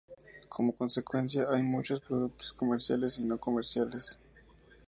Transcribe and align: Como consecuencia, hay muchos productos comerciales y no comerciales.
Como 0.49 0.75
consecuencia, 0.75 1.45
hay 1.51 1.61
muchos 1.61 2.01
productos 2.01 2.53
comerciales 2.53 3.19
y 3.19 3.23
no 3.23 3.37
comerciales. 3.39 4.17